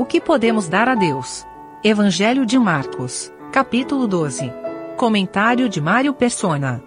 O 0.00 0.06
que 0.06 0.18
podemos 0.18 0.66
dar 0.66 0.88
a 0.88 0.94
Deus? 0.94 1.46
Evangelho 1.84 2.46
de 2.46 2.58
Marcos, 2.58 3.30
capítulo 3.52 4.08
12. 4.08 4.50
Comentário 4.96 5.68
de 5.68 5.78
Mário 5.78 6.14
Persona. 6.14 6.82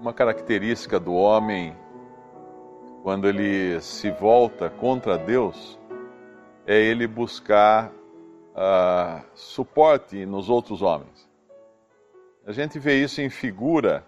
Uma 0.00 0.12
característica 0.12 0.98
do 0.98 1.14
homem 1.14 1.76
quando 3.04 3.28
ele 3.28 3.80
se 3.80 4.10
volta 4.10 4.68
contra 4.68 5.16
Deus 5.16 5.78
é 6.66 6.76
ele 6.76 7.06
buscar 7.06 7.92
uh, 8.56 9.24
suporte 9.36 10.26
nos 10.26 10.48
outros 10.48 10.82
homens. 10.82 11.30
A 12.44 12.50
gente 12.50 12.76
vê 12.80 13.00
isso 13.00 13.20
em 13.20 13.30
figura 13.30 14.04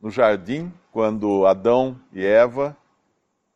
no 0.00 0.10
jardim, 0.10 0.72
quando 0.92 1.44
Adão 1.44 1.98
e 2.12 2.24
Eva 2.24 2.76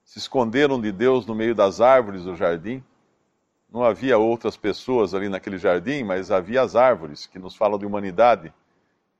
se 0.06 0.20
esconderam 0.20 0.80
de 0.80 0.92
Deus 0.92 1.26
no 1.26 1.34
meio 1.34 1.52
das 1.52 1.80
árvores 1.80 2.22
do 2.22 2.36
jardim. 2.36 2.82
Não 3.68 3.82
havia 3.82 4.16
outras 4.16 4.56
pessoas 4.56 5.12
ali 5.12 5.28
naquele 5.28 5.58
jardim, 5.58 6.04
mas 6.04 6.30
havia 6.30 6.62
as 6.62 6.76
árvores 6.76 7.26
que 7.26 7.40
nos 7.40 7.56
falam 7.56 7.76
de 7.76 7.84
humanidade 7.84 8.54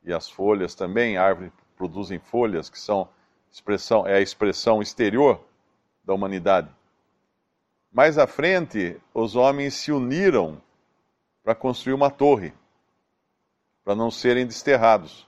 e 0.05 0.13
as 0.13 0.31
folhas 0.31 0.77
também. 0.77 1.17
Árvores 1.17 1.53
produzem 1.77 2.21
folhas 2.21 2.71
que 2.71 2.79
são 2.79 3.09
expressão 3.51 4.07
é 4.07 4.15
a 4.15 4.21
expressão 4.21 4.81
exterior 4.81 5.41
da 6.05 6.15
humanidade. 6.15 6.71
Mais 7.93 8.17
à 8.17 8.27
frente, 8.27 9.01
os 9.13 9.35
homens 9.35 9.75
se 9.75 9.91
uniram 9.91 10.63
para 11.43 11.55
construir 11.55 11.95
uma 11.95 12.11
torre, 12.11 12.53
para 13.85 13.95
não 13.97 14.11
serem 14.11 14.47
desterrados. 14.47 15.27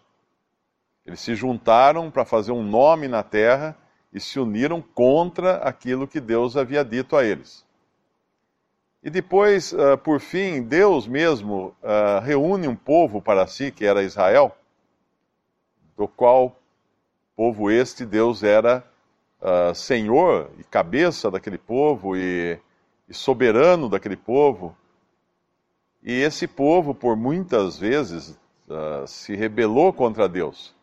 Eles 1.05 1.19
se 1.19 1.35
juntaram 1.35 2.13
para 2.13 2.25
fazer 2.25 2.53
um 2.53 2.63
nome 2.63 3.09
na 3.09 3.25
terra 3.25 3.77
e 4.19 4.21
se 4.21 4.39
uniram 4.41 4.83
contra 4.83 5.59
aquilo 5.59 6.09
que 6.09 6.21
Deus 6.21 6.57
havia 6.57 6.85
dito 6.85 7.17
a 7.17 7.25
eles. 7.25 7.65
E 9.01 9.09
depois, 9.09 9.73
uh, 9.73 9.97
por 9.97 10.19
fim, 10.19 10.61
Deus 10.61 11.07
mesmo 11.07 11.73
uh, 11.83 12.21
reúne 12.21 12.67
um 12.67 12.75
povo 12.75 13.23
para 13.23 13.47
si, 13.47 13.71
que 13.71 13.85
era 13.85 14.03
Israel, 14.03 14.55
do 15.97 16.09
qual 16.09 16.57
povo 17.37 17.71
este 17.71 18.05
Deus 18.05 18.43
era 18.43 18.85
uh, 19.41 19.73
senhor 19.73 20.51
e 20.59 20.65
cabeça 20.65 21.31
daquele 21.31 21.59
povo 21.59 22.17
e 22.17 22.59
soberano 23.13 23.89
daquele 23.89 24.17
povo. 24.17 24.77
E 26.03 26.13
esse 26.13 26.49
povo, 26.49 26.93
por 26.93 27.17
muitas 27.17 27.79
vezes, 27.79 28.39
se 29.07 29.35
rebelou 29.35 29.93
contra 29.93 30.29
Deus. 30.29 30.75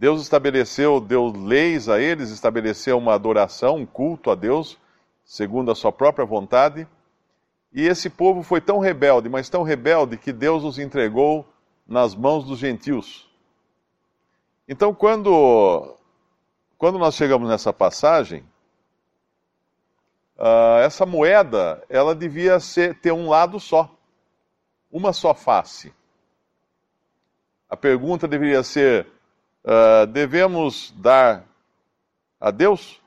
Deus 0.00 0.22
estabeleceu, 0.22 0.98
deu 0.98 1.26
leis 1.26 1.86
a 1.86 2.00
eles, 2.00 2.30
estabeleceu 2.30 2.96
uma 2.96 3.12
adoração, 3.12 3.76
um 3.76 3.84
culto 3.84 4.30
a 4.30 4.34
Deus, 4.34 4.78
segundo 5.22 5.70
a 5.70 5.74
sua 5.74 5.92
própria 5.92 6.24
vontade. 6.24 6.88
E 7.70 7.82
esse 7.82 8.08
povo 8.08 8.42
foi 8.42 8.62
tão 8.62 8.78
rebelde, 8.78 9.28
mas 9.28 9.50
tão 9.50 9.62
rebelde, 9.62 10.16
que 10.16 10.32
Deus 10.32 10.64
os 10.64 10.78
entregou 10.78 11.46
nas 11.86 12.14
mãos 12.14 12.46
dos 12.46 12.58
gentios. 12.58 13.30
Então, 14.66 14.94
quando, 14.94 15.94
quando 16.78 16.98
nós 16.98 17.14
chegamos 17.14 17.46
nessa 17.46 17.70
passagem, 17.70 18.42
uh, 20.38 20.78
essa 20.82 21.04
moeda, 21.04 21.84
ela 21.90 22.14
devia 22.14 22.58
ser, 22.58 22.98
ter 23.00 23.12
um 23.12 23.28
lado 23.28 23.60
só, 23.60 23.94
uma 24.90 25.12
só 25.12 25.34
face. 25.34 25.92
A 27.68 27.76
pergunta 27.76 28.26
deveria 28.26 28.62
ser: 28.62 29.19
uh, 29.64 30.06
devemos 30.06 30.92
dar 30.96 31.44
a 32.40 32.50
Deus? 32.50 33.00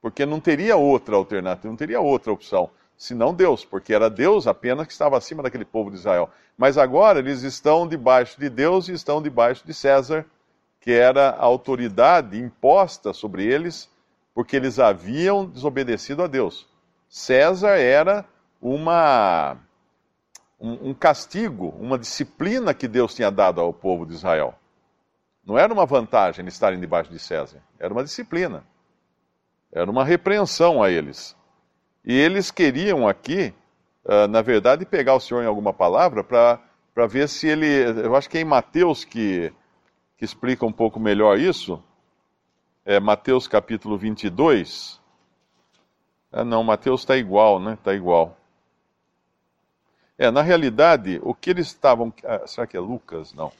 Porque 0.00 0.26
não 0.26 0.40
teria 0.40 0.76
outra 0.76 1.16
alternativa, 1.16 1.68
não 1.68 1.76
teria 1.76 2.00
outra 2.00 2.32
opção, 2.32 2.70
senão 2.96 3.32
Deus, 3.32 3.64
porque 3.64 3.94
era 3.94 4.10
Deus 4.10 4.46
apenas 4.46 4.86
que 4.86 4.92
estava 4.92 5.16
acima 5.16 5.42
daquele 5.42 5.64
povo 5.64 5.90
de 5.90 5.96
Israel. 5.96 6.30
Mas 6.56 6.78
agora 6.78 7.18
eles 7.18 7.42
estão 7.42 7.86
debaixo 7.88 8.38
de 8.38 8.48
Deus 8.48 8.88
e 8.88 8.92
estão 8.92 9.22
debaixo 9.22 9.66
de 9.66 9.74
César, 9.74 10.26
que 10.80 10.92
era 10.92 11.30
a 11.30 11.42
autoridade 11.42 12.38
imposta 12.38 13.12
sobre 13.12 13.44
eles, 13.46 13.90
porque 14.34 14.56
eles 14.56 14.78
haviam 14.78 15.46
desobedecido 15.46 16.22
a 16.22 16.26
Deus. 16.26 16.66
César 17.08 17.78
era 17.78 18.24
uma 18.60 19.56
um, 20.60 20.94
castigo, 20.94 21.74
uma 21.78 21.98
disciplina 21.98 22.72
que 22.72 22.88
Deus 22.88 23.14
tinha 23.14 23.30
dado 23.30 23.60
ao 23.60 23.72
povo 23.72 24.06
de 24.06 24.14
Israel. 24.14 24.54
Não 25.46 25.58
era 25.58 25.72
uma 25.72 25.84
vantagem 25.84 26.46
estarem 26.46 26.80
debaixo 26.80 27.10
de 27.10 27.18
César, 27.18 27.62
era 27.78 27.92
uma 27.92 28.02
disciplina. 28.02 28.64
Era 29.70 29.90
uma 29.90 30.04
repreensão 30.04 30.82
a 30.82 30.90
eles. 30.90 31.36
E 32.04 32.14
eles 32.14 32.50
queriam 32.50 33.08
aqui, 33.08 33.52
uh, 34.04 34.28
na 34.28 34.40
verdade, 34.40 34.86
pegar 34.86 35.14
o 35.14 35.20
Senhor 35.20 35.42
em 35.42 35.46
alguma 35.46 35.72
palavra 35.72 36.22
para 36.22 37.06
ver 37.06 37.28
se 37.28 37.48
ele. 37.48 37.66
Eu 37.66 38.14
acho 38.14 38.30
que 38.30 38.38
é 38.38 38.40
em 38.40 38.44
Mateus 38.44 39.04
que, 39.04 39.52
que 40.16 40.24
explica 40.24 40.64
um 40.64 40.72
pouco 40.72 41.00
melhor 41.00 41.38
isso. 41.38 41.82
É 42.84 43.00
Mateus 43.00 43.48
capítulo 43.48 43.98
22. 43.98 45.00
Ah, 46.30 46.44
não, 46.44 46.62
Mateus 46.62 47.00
está 47.00 47.16
igual, 47.16 47.58
né? 47.58 47.74
Está 47.74 47.94
igual. 47.94 48.36
É, 50.16 50.30
na 50.30 50.42
realidade, 50.42 51.18
o 51.22 51.34
que 51.34 51.50
eles 51.50 51.66
estavam. 51.66 52.12
Ah, 52.24 52.46
será 52.46 52.66
que 52.66 52.76
é 52.76 52.80
Lucas? 52.80 53.34
Não. 53.34 53.50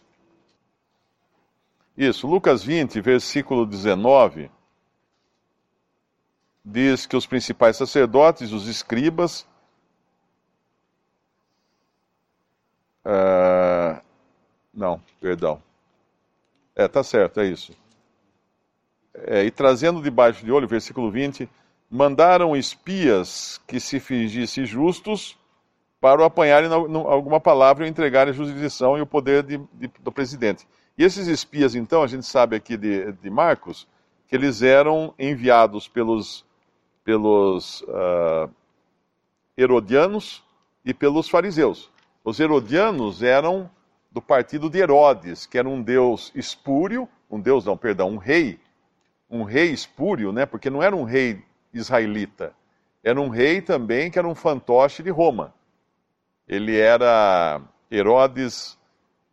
Isso, 1.96 2.26
Lucas 2.26 2.64
20, 2.64 3.00
versículo 3.00 3.64
19, 3.64 4.50
diz 6.64 7.06
que 7.06 7.16
os 7.16 7.26
principais 7.26 7.76
sacerdotes, 7.76 8.52
os 8.52 8.66
escribas, 8.66 9.46
uh, 13.04 14.02
não, 14.72 15.00
perdão. 15.20 15.62
É, 16.74 16.88
tá 16.88 17.04
certo, 17.04 17.40
é 17.40 17.46
isso. 17.46 17.72
É, 19.14 19.44
e 19.44 19.50
trazendo 19.50 20.02
debaixo 20.02 20.44
de 20.44 20.50
olho, 20.50 20.66
versículo 20.66 21.12
20, 21.12 21.48
mandaram 21.88 22.56
espias 22.56 23.60
que 23.68 23.78
se 23.78 24.00
fingissem 24.00 24.66
justos 24.66 25.38
para 26.00 26.20
o 26.20 26.24
apanharem 26.24 26.68
em 26.68 26.72
alguma 26.72 27.40
palavra 27.40 27.86
e 27.86 27.90
entregarem 27.90 28.32
a 28.32 28.36
jurisdição 28.36 28.98
e 28.98 29.00
o 29.00 29.06
poder 29.06 29.44
de, 29.44 29.58
de, 29.74 29.86
do 30.00 30.10
presidente. 30.10 30.66
E 30.96 31.02
esses 31.02 31.26
espias, 31.26 31.74
então, 31.74 32.02
a 32.02 32.06
gente 32.06 32.24
sabe 32.24 32.54
aqui 32.54 32.76
de, 32.76 33.12
de 33.12 33.30
Marcos, 33.30 33.86
que 34.28 34.36
eles 34.36 34.62
eram 34.62 35.12
enviados 35.18 35.88
pelos, 35.88 36.44
pelos 37.02 37.82
uh, 37.82 38.48
herodianos 39.56 40.42
e 40.84 40.94
pelos 40.94 41.28
fariseus. 41.28 41.90
Os 42.24 42.38
herodianos 42.38 43.22
eram 43.22 43.68
do 44.10 44.22
partido 44.22 44.70
de 44.70 44.78
Herodes, 44.78 45.46
que 45.46 45.58
era 45.58 45.68
um 45.68 45.82
deus 45.82 46.30
espúrio, 46.34 47.08
um 47.28 47.40
deus 47.40 47.64
não, 47.64 47.76
perdão, 47.76 48.10
um 48.10 48.16
rei, 48.16 48.60
um 49.28 49.42
rei 49.42 49.70
espúrio, 49.70 50.32
né? 50.32 50.46
Porque 50.46 50.70
não 50.70 50.80
era 50.80 50.94
um 50.94 51.02
rei 51.02 51.42
israelita, 51.72 52.54
era 53.02 53.20
um 53.20 53.28
rei 53.28 53.60
também 53.60 54.10
que 54.10 54.18
era 54.18 54.28
um 54.28 54.34
fantoche 54.34 55.02
de 55.02 55.10
Roma. 55.10 55.52
Ele 56.46 56.78
era 56.78 57.60
Herodes 57.90 58.78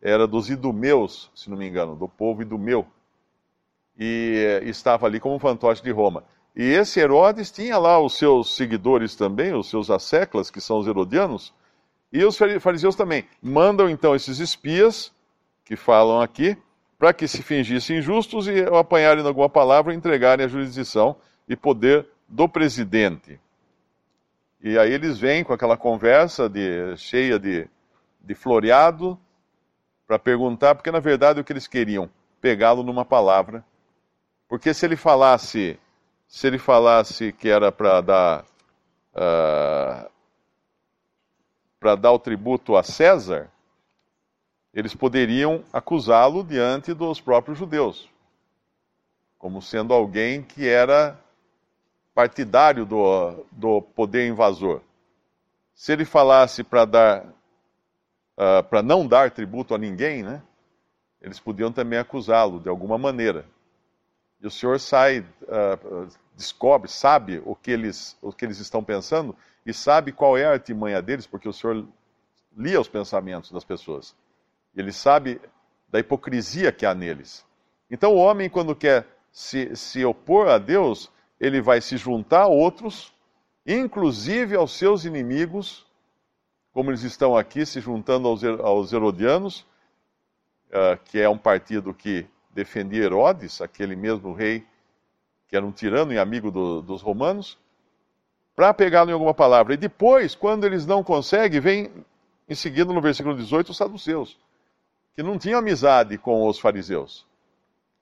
era 0.02 0.26
dos 0.26 0.50
idumeus, 0.50 1.30
se 1.34 1.48
não 1.48 1.56
me 1.56 1.68
engano, 1.68 1.94
do 1.94 2.08
povo 2.08 2.42
idumeu, 2.42 2.84
e 3.96 4.60
eh, 4.62 4.68
estava 4.68 5.06
ali 5.06 5.20
como 5.20 5.36
um 5.36 5.38
fantoche 5.38 5.82
de 5.82 5.92
Roma. 5.92 6.24
E 6.56 6.64
esse 6.64 7.00
Herodes 7.00 7.50
tinha 7.50 7.78
lá 7.78 7.98
os 8.00 8.18
seus 8.18 8.56
seguidores 8.56 9.14
também, 9.14 9.54
os 9.54 9.70
seus 9.70 9.90
asseclas, 9.90 10.50
que 10.50 10.60
são 10.60 10.78
os 10.78 10.86
herodianos, 10.86 11.54
e 12.12 12.24
os 12.24 12.36
fariseus 12.60 12.94
também. 12.94 13.24
Mandam 13.40 13.88
então 13.88 14.14
esses 14.14 14.38
espias, 14.38 15.12
que 15.64 15.76
falam 15.76 16.20
aqui, 16.20 16.56
para 16.98 17.12
que 17.12 17.26
se 17.26 17.42
fingissem 17.42 18.02
justos 18.02 18.46
e 18.46 18.60
apanharem 18.78 19.26
alguma 19.26 19.48
palavra, 19.48 19.94
entregarem 19.94 20.44
a 20.44 20.48
jurisdição 20.48 21.16
e 21.48 21.56
poder 21.56 22.06
do 22.28 22.48
presidente. 22.48 23.40
E 24.62 24.78
aí 24.78 24.92
eles 24.92 25.18
vêm 25.18 25.42
com 25.42 25.52
aquela 25.52 25.76
conversa 25.76 26.48
de, 26.48 26.96
cheia 26.96 27.38
de, 27.38 27.66
de 28.20 28.34
floreado, 28.34 29.18
para 30.12 30.18
perguntar, 30.18 30.74
porque 30.74 30.90
na 30.90 31.00
verdade 31.00 31.40
o 31.40 31.44
que 31.44 31.54
eles 31.54 31.66
queriam, 31.66 32.10
pegá-lo 32.38 32.82
numa 32.82 33.02
palavra. 33.02 33.64
Porque 34.46 34.74
se 34.74 34.84
ele 34.84 34.94
falasse, 34.94 35.80
se 36.28 36.46
ele 36.46 36.58
falasse 36.58 37.32
que 37.32 37.48
era 37.48 37.72
para 37.72 38.02
dar 38.02 38.44
uh, 39.14 40.10
para 41.80 41.94
dar 41.96 42.12
o 42.12 42.18
tributo 42.18 42.76
a 42.76 42.82
César, 42.82 43.50
eles 44.74 44.94
poderiam 44.94 45.64
acusá-lo 45.72 46.44
diante 46.44 46.92
dos 46.92 47.18
próprios 47.18 47.56
judeus, 47.56 48.06
como 49.38 49.62
sendo 49.62 49.94
alguém 49.94 50.42
que 50.42 50.68
era 50.68 51.18
partidário 52.14 52.84
do, 52.84 53.46
do 53.50 53.80
poder 53.80 54.28
invasor. 54.28 54.82
Se 55.74 55.90
ele 55.90 56.04
falasse 56.04 56.62
para 56.62 56.84
dar 56.84 57.24
uh, 58.36 58.58
ah, 58.58 58.62
para 58.62 58.82
não 58.82 59.06
dar 59.06 59.30
tributo 59.30 59.74
a 59.74 59.78
ninguém, 59.78 60.22
né? 60.22 60.42
Eles 61.20 61.38
podiam 61.38 61.72
também 61.72 61.98
acusá-lo 61.98 62.60
de 62.60 62.68
alguma 62.68 62.98
maneira. 62.98 63.46
E 64.40 64.46
o 64.46 64.50
Senhor 64.50 64.80
sai 64.80 65.20
uh, 65.20 66.08
descobre, 66.34 66.90
sabe 66.90 67.40
o 67.44 67.54
que 67.54 67.70
eles, 67.70 68.16
o 68.20 68.32
que 68.32 68.44
eles 68.44 68.58
estão 68.58 68.82
pensando 68.82 69.36
e 69.64 69.72
sabe 69.72 70.12
qual 70.12 70.36
é 70.36 70.44
a 70.44 70.52
artimanha 70.52 71.00
deles, 71.00 71.26
porque 71.26 71.48
o 71.48 71.52
Senhor 71.52 71.86
lia 72.56 72.80
os 72.80 72.88
pensamentos 72.88 73.52
das 73.52 73.64
pessoas. 73.64 74.14
Ele 74.74 74.92
sabe 74.92 75.40
da 75.88 76.00
hipocrisia 76.00 76.72
que 76.72 76.86
há 76.86 76.94
neles. 76.94 77.44
Então, 77.90 78.14
o 78.14 78.16
homem, 78.16 78.48
quando 78.48 78.74
quer 78.74 79.06
se, 79.30 79.76
se 79.76 80.04
opor 80.04 80.48
a 80.48 80.58
Deus, 80.58 81.10
ele 81.38 81.60
vai 81.60 81.80
se 81.80 81.96
juntar 81.96 82.42
a 82.42 82.48
outros, 82.48 83.12
inclusive 83.66 84.56
aos 84.56 84.72
seus 84.72 85.04
inimigos, 85.04 85.86
como 86.72 86.90
eles 86.90 87.02
estão 87.02 87.36
aqui 87.36 87.66
se 87.66 87.80
juntando 87.80 88.28
aos, 88.28 88.42
aos 88.44 88.92
Herodianos, 88.92 89.60
uh, 90.70 90.98
que 91.04 91.20
é 91.20 91.28
um 91.28 91.38
partido 91.38 91.92
que 91.92 92.26
defendia 92.50 93.04
Herodes, 93.04 93.60
aquele 93.60 93.94
mesmo 93.94 94.32
rei 94.32 94.66
que 95.48 95.56
era 95.56 95.66
um 95.66 95.70
tirano 95.70 96.14
e 96.14 96.18
amigo 96.18 96.50
do, 96.50 96.80
dos 96.80 97.02
romanos, 97.02 97.58
para 98.56 98.72
pegá-lo 98.72 99.10
em 99.10 99.12
alguma 99.12 99.34
palavra. 99.34 99.74
E 99.74 99.76
depois, 99.76 100.34
quando 100.34 100.64
eles 100.64 100.86
não 100.86 101.04
conseguem, 101.04 101.60
vem 101.60 101.90
em 102.48 102.54
seguida 102.54 102.90
no 102.90 103.02
versículo 103.02 103.36
18 103.36 103.70
os 103.70 103.76
saduceus, 103.76 104.38
que 105.14 105.22
não 105.22 105.38
tinham 105.38 105.58
amizade 105.58 106.16
com 106.16 106.46
os 106.46 106.58
fariseus. 106.58 107.26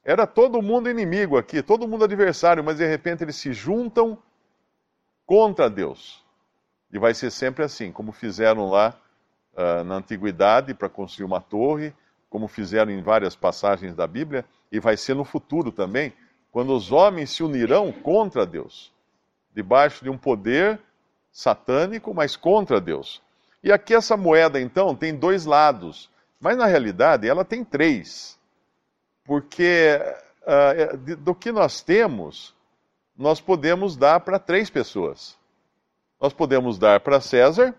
Era 0.04 0.28
todo 0.28 0.62
mundo 0.62 0.88
inimigo 0.88 1.36
aqui, 1.36 1.60
todo 1.60 1.88
mundo 1.88 2.04
adversário, 2.04 2.62
mas 2.62 2.78
de 2.78 2.86
repente 2.86 3.24
eles 3.24 3.34
se 3.34 3.52
juntam 3.52 4.16
contra 5.26 5.68
Deus. 5.68 6.19
E 6.92 6.98
vai 6.98 7.14
ser 7.14 7.30
sempre 7.30 7.64
assim, 7.64 7.92
como 7.92 8.12
fizeram 8.12 8.68
lá 8.68 8.94
uh, 9.54 9.84
na 9.84 9.96
antiguidade 9.96 10.74
para 10.74 10.88
construir 10.88 11.26
uma 11.26 11.40
torre, 11.40 11.92
como 12.28 12.48
fizeram 12.48 12.90
em 12.90 13.02
várias 13.02 13.34
passagens 13.34 13.94
da 13.94 14.06
Bíblia, 14.06 14.44
e 14.70 14.78
vai 14.78 14.96
ser 14.96 15.14
no 15.14 15.24
futuro 15.24 15.72
também, 15.72 16.12
quando 16.50 16.74
os 16.74 16.90
homens 16.90 17.30
se 17.30 17.42
unirão 17.42 17.92
contra 17.92 18.46
Deus, 18.46 18.92
debaixo 19.54 20.02
de 20.04 20.10
um 20.10 20.18
poder 20.18 20.80
satânico, 21.32 22.12
mas 22.12 22.36
contra 22.36 22.80
Deus. 22.80 23.22
E 23.62 23.70
aqui 23.70 23.94
essa 23.94 24.16
moeda, 24.16 24.60
então, 24.60 24.94
tem 24.94 25.14
dois 25.14 25.44
lados, 25.44 26.10
mas 26.40 26.56
na 26.56 26.66
realidade 26.66 27.28
ela 27.28 27.44
tem 27.44 27.64
três. 27.64 28.38
Porque 29.24 29.98
uh, 30.42 31.16
do 31.16 31.34
que 31.34 31.52
nós 31.52 31.82
temos, 31.82 32.54
nós 33.16 33.40
podemos 33.40 33.96
dar 33.96 34.20
para 34.20 34.38
três 34.38 34.70
pessoas. 34.70 35.38
Nós 36.20 36.34
podemos 36.34 36.78
dar 36.78 37.00
para 37.00 37.18
César, 37.18 37.74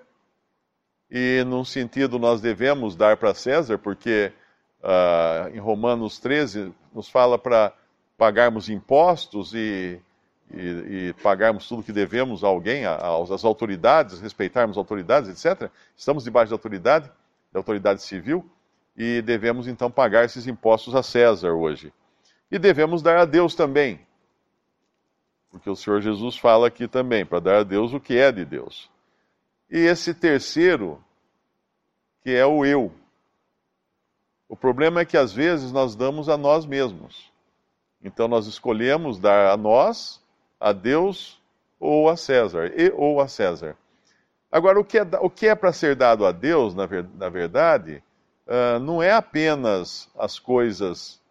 e 1.12 1.44
num 1.46 1.64
sentido 1.64 2.18
nós 2.18 2.42
devemos 2.42 2.96
dar 2.96 3.16
para 3.18 3.36
César, 3.36 3.78
porque 3.78 4.32
uh, 4.82 5.56
em 5.56 5.60
Romanos 5.60 6.18
13 6.18 6.74
nos 6.92 7.08
fala 7.08 7.38
para 7.38 7.72
pagarmos 8.18 8.68
impostos 8.68 9.54
e, 9.54 10.00
e, 10.52 10.58
e, 11.10 11.16
pagarmos 11.22 11.68
tudo 11.68 11.84
que 11.84 11.92
devemos 11.92 12.44
a 12.44 12.48
alguém, 12.48 12.84
às 12.86 13.46
autoridades, 13.46 14.20
respeitarmos 14.20 14.76
autoridades, 14.76 15.30
etc. 15.30 15.70
Estamos 15.96 16.24
debaixo 16.24 16.50
da 16.50 16.56
autoridade, 16.56 17.12
da 17.52 17.60
autoridade 17.60 18.02
civil, 18.02 18.44
e 18.98 19.22
devemos 19.22 19.68
então 19.68 19.92
pagar 19.92 20.26
esses 20.26 20.48
impostos 20.48 20.96
a 20.96 21.04
César 21.04 21.54
hoje. 21.54 21.94
E 22.50 22.58
devemos 22.58 23.04
dar 23.04 23.18
a 23.20 23.26
Deus 23.26 23.54
também, 23.54 24.00
porque 25.52 25.70
o 25.70 25.76
Senhor 25.76 26.02
Jesus 26.02 26.38
fala 26.38 26.68
aqui 26.68 26.88
também, 26.88 27.26
para 27.26 27.40
dar 27.40 27.60
a 27.60 27.64
Deus 27.64 27.94
o 27.94 28.00
que 28.00 28.18
é 28.18 28.32
de 28.32 28.46
Deus. 28.46 28.90
E 29.70 29.78
esse 29.78 30.14
terceiro, 30.14 31.04
que 32.24 32.32
é 32.32 32.46
o 32.46 32.66
eu. 32.66 32.92
O 34.48 34.56
problema 34.56 35.02
é 35.02 35.06
que 35.06 35.18
às 35.18 35.34
vezes 35.34 35.72
nós 35.72 35.96
damos 35.96 36.30
a 36.30 36.38
nós 36.38 36.66
mesmos. 36.66 37.32
Então 38.02 38.28
nós 38.28 38.48
escolhemos 38.48 39.20
dar 39.20 39.52
a 39.52 39.58
nós, 39.58 40.22
a 40.60 40.72
Deus 40.72 41.40
ou 41.80 42.10
a 42.10 42.16
César, 42.16 42.72
e 42.76 42.90
ou 42.92 43.20
a 43.20 43.28
César. 43.28 43.76
Agora, 44.52 44.80
o 44.80 44.84
que 44.84 45.00
é, 45.00 45.08
o 45.22 45.30
que 45.30 45.48
é 45.48 45.56
para 45.56 45.72
ser 45.72 45.96
dado 45.96 46.26
a 46.26 46.32
Deus, 46.32 46.76
na, 46.76 46.86
ver, 46.86 47.08
na 47.16 47.30
verdade, 47.30 48.04
uh, 48.46 48.80
não 48.80 49.02
é 49.02 49.12
apenas 49.12 50.10
as 50.18 50.38
coisas 50.38 51.22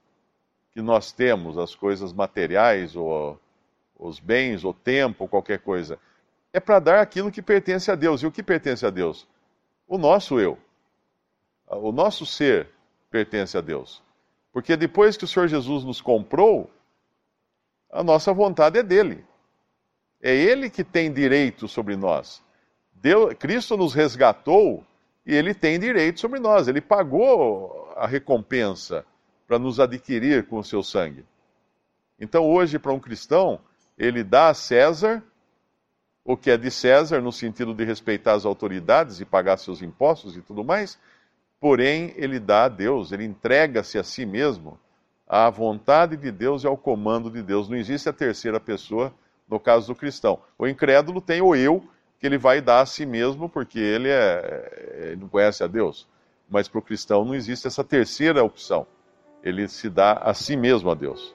que 0.72 0.80
nós 0.80 1.12
temos, 1.12 1.58
as 1.58 1.74
coisas 1.74 2.12
materiais 2.12 2.96
ou 2.96 3.38
os 4.00 4.18
bens, 4.18 4.64
o 4.64 4.72
tempo, 4.72 5.28
qualquer 5.28 5.58
coisa. 5.58 5.98
É 6.52 6.58
para 6.58 6.78
dar 6.78 7.00
aquilo 7.00 7.30
que 7.30 7.42
pertence 7.42 7.90
a 7.90 7.94
Deus. 7.94 8.22
E 8.22 8.26
o 8.26 8.32
que 8.32 8.42
pertence 8.42 8.84
a 8.86 8.90
Deus? 8.90 9.28
O 9.86 9.98
nosso 9.98 10.40
eu. 10.40 10.58
O 11.68 11.92
nosso 11.92 12.24
ser 12.24 12.68
pertence 13.10 13.56
a 13.56 13.60
Deus. 13.60 14.02
Porque 14.52 14.76
depois 14.76 15.16
que 15.16 15.24
o 15.24 15.28
Senhor 15.28 15.46
Jesus 15.46 15.84
nos 15.84 16.00
comprou, 16.00 16.70
a 17.90 18.02
nossa 18.02 18.32
vontade 18.32 18.78
é 18.78 18.82
dele. 18.82 19.24
É 20.20 20.34
ele 20.34 20.70
que 20.70 20.82
tem 20.82 21.12
direito 21.12 21.68
sobre 21.68 21.94
nós. 21.94 22.42
Deus, 22.94 23.34
Cristo 23.34 23.76
nos 23.76 23.94
resgatou 23.94 24.84
e 25.24 25.34
ele 25.34 25.54
tem 25.54 25.78
direito 25.78 26.18
sobre 26.18 26.40
nós. 26.40 26.68
Ele 26.68 26.80
pagou 26.80 27.92
a 27.96 28.06
recompensa 28.06 29.04
para 29.46 29.58
nos 29.58 29.78
adquirir 29.78 30.46
com 30.46 30.58
o 30.58 30.64
seu 30.64 30.82
sangue. 30.82 31.24
Então, 32.18 32.44
hoje, 32.44 32.78
para 32.78 32.92
um 32.92 33.00
cristão, 33.00 33.60
ele 34.00 34.24
dá 34.24 34.48
a 34.48 34.54
César 34.54 35.22
o 36.24 36.36
que 36.36 36.50
é 36.50 36.56
de 36.56 36.70
César, 36.70 37.20
no 37.20 37.32
sentido 37.32 37.74
de 37.74 37.84
respeitar 37.84 38.34
as 38.34 38.44
autoridades 38.44 39.20
e 39.20 39.24
pagar 39.24 39.56
seus 39.56 39.82
impostos 39.82 40.36
e 40.36 40.40
tudo 40.40 40.62
mais, 40.62 40.98
porém 41.58 42.14
ele 42.16 42.38
dá 42.38 42.64
a 42.64 42.68
Deus, 42.68 43.10
ele 43.10 43.24
entrega-se 43.24 43.98
a 43.98 44.04
si 44.04 44.24
mesmo 44.24 44.78
à 45.26 45.50
vontade 45.50 46.16
de 46.16 46.30
Deus 46.30 46.62
e 46.62 46.66
ao 46.66 46.76
comando 46.76 47.30
de 47.30 47.42
Deus. 47.42 47.68
Não 47.68 47.76
existe 47.76 48.08
a 48.08 48.12
terceira 48.12 48.60
pessoa 48.60 49.12
no 49.48 49.58
caso 49.58 49.88
do 49.88 49.94
cristão. 49.94 50.38
O 50.58 50.66
incrédulo 50.66 51.20
tem 51.20 51.40
o 51.40 51.54
eu, 51.54 51.82
que 52.18 52.26
ele 52.26 52.38
vai 52.38 52.60
dar 52.60 52.80
a 52.80 52.86
si 52.86 53.04
mesmo, 53.06 53.48
porque 53.48 53.78
ele, 53.78 54.08
é, 54.08 55.08
ele 55.10 55.16
não 55.16 55.28
conhece 55.28 55.64
a 55.64 55.66
Deus. 55.66 56.06
Mas 56.48 56.68
para 56.68 56.78
o 56.78 56.82
cristão 56.82 57.24
não 57.24 57.34
existe 57.34 57.66
essa 57.66 57.82
terceira 57.82 58.44
opção. 58.44 58.86
Ele 59.42 59.66
se 59.66 59.88
dá 59.88 60.12
a 60.12 60.34
si 60.34 60.56
mesmo 60.56 60.90
a 60.90 60.94
Deus. 60.94 61.34